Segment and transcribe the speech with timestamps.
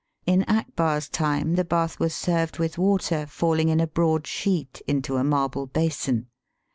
[0.25, 5.17] In Akbar's time the bath was served with water falling in a broad sheet into
[5.17, 6.25] a marble basin.